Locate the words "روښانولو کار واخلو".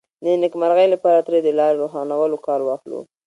1.81-2.99